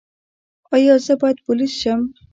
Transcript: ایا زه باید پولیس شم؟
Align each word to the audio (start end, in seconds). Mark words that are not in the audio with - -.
ایا 0.75 0.95
زه 1.05 1.13
باید 1.21 1.37
پولیس 1.45 1.73
شم؟ 1.81 2.01